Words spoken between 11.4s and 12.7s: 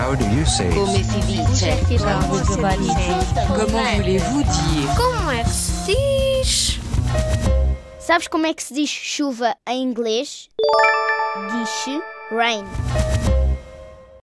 Diz-se rain.